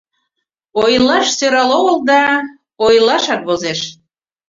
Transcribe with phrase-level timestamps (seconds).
[0.83, 2.23] —Ойлаш сӧрал огыл да...
[2.85, 3.79] ойлашак возеш.